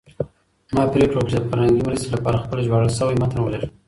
ما 0.75 0.83
پرېکړه 0.93 1.17
وکړه 1.19 1.31
چې 1.37 1.41
د 1.41 1.49
فرهنګي 1.51 1.81
مرستې 1.87 2.07
لپاره 2.15 2.41
خپل 2.43 2.57
ژباړل 2.65 2.91
شوی 2.97 3.19
متن 3.21 3.39
ولیږم. 3.41 3.71